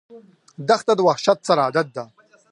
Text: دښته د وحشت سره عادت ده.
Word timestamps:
دښته 0.67 0.93
د 0.95 0.99
وحشت 1.07 1.39
سره 1.47 1.61
عادت 1.65 1.87
ده. 1.97 2.05